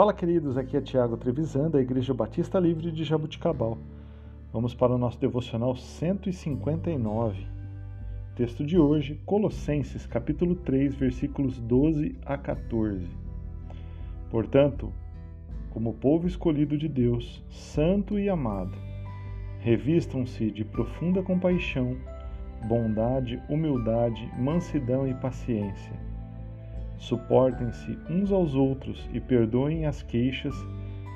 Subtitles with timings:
[0.00, 3.76] Fala, queridos, aqui é Tiago Trevisan, da Igreja Batista Livre de Jabuticabal.
[4.50, 7.46] Vamos para o nosso devocional 159.
[8.34, 13.06] Texto de hoje, Colossenses, capítulo 3, versículos 12 a 14.
[14.30, 14.90] Portanto,
[15.68, 18.78] como povo escolhido de Deus, santo e amado,
[19.58, 21.94] revistam-se de profunda compaixão,
[22.66, 26.09] bondade, humildade, mansidão e paciência
[27.00, 30.54] Suportem-se uns aos outros e perdoem as queixas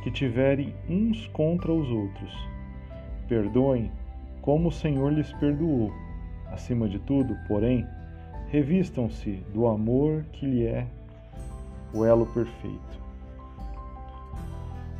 [0.02, 2.34] que tiverem uns contra os outros.
[3.28, 3.92] Perdoem
[4.40, 5.92] como o Senhor lhes perdoou.
[6.50, 7.86] Acima de tudo, porém,
[8.48, 10.86] revistam-se do amor que lhe é
[11.92, 13.04] o elo perfeito.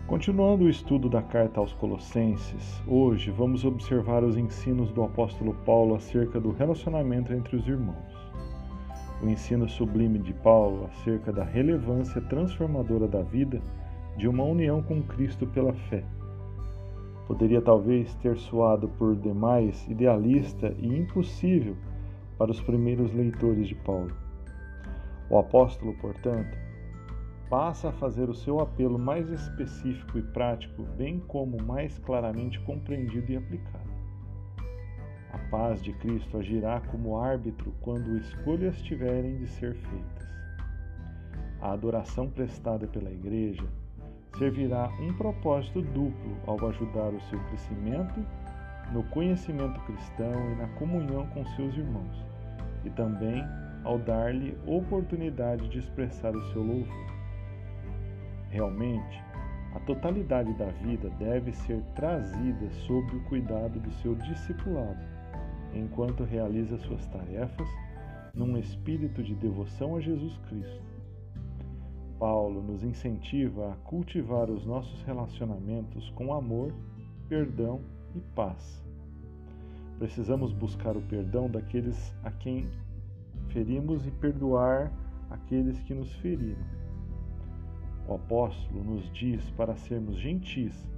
[0.07, 5.95] Continuando o estudo da carta aos Colossenses, hoje vamos observar os ensinos do apóstolo Paulo
[5.95, 8.25] acerca do relacionamento entre os irmãos
[9.25, 13.61] o ensino sublime de Paulo acerca da relevância transformadora da vida
[14.17, 16.05] de uma união com Cristo pela fé.
[17.27, 21.75] Poderia talvez ter soado por demais idealista e impossível
[22.37, 24.15] para os primeiros leitores de Paulo.
[25.31, 26.59] O apóstolo, portanto,
[27.49, 33.33] passa a fazer o seu apelo mais específico e prático, bem como mais claramente compreendido
[33.33, 33.94] e aplicado.
[35.35, 40.29] A paz de Cristo agirá como árbitro quando escolhas tiverem de ser feitas.
[41.61, 43.67] A adoração prestada pela Igreja
[44.39, 48.25] servirá um propósito duplo ao ajudar o seu crescimento
[48.93, 52.25] no conhecimento cristão e na comunhão com seus irmãos,
[52.85, 53.45] e também
[53.83, 57.07] ao dar-lhe oportunidade de expressar o seu louvor.
[58.51, 59.21] Realmente,
[59.75, 65.24] a totalidade da vida deve ser trazida sob o cuidado do seu discipulado
[65.75, 67.69] enquanto realiza suas tarefas
[68.35, 70.83] num espírito de devoção a Jesus Cristo.
[72.19, 76.73] Paulo nos incentiva a cultivar os nossos relacionamentos com amor,
[77.29, 77.81] perdão
[78.15, 78.83] e paz.
[79.99, 82.69] Precisamos buscar o perdão daqueles a quem
[83.49, 84.93] ferimos e perdoar
[85.31, 86.65] aqueles que nos feriram.
[88.09, 90.89] O apóstolo nos diz para sermos gentis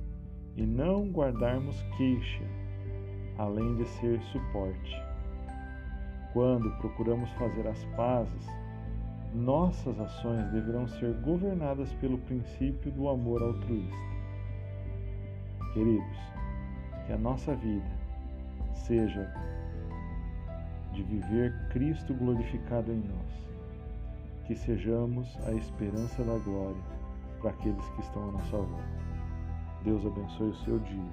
[0.56, 2.65] e não guardarmos queixa
[3.38, 5.02] além de ser suporte.
[6.32, 8.46] Quando procuramos fazer as pazes,
[9.34, 13.96] nossas ações deverão ser governadas pelo princípio do amor altruísta.
[15.72, 16.18] Queridos,
[17.06, 17.90] que a nossa vida
[18.72, 19.30] seja
[20.92, 26.82] de viver Cristo glorificado em nós, que sejamos a esperança da glória
[27.40, 28.96] para aqueles que estão à nossa volta.
[29.84, 31.12] Deus abençoe o seu dia.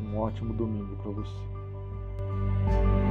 [0.00, 1.57] Um ótimo domingo para você.
[2.18, 3.07] You.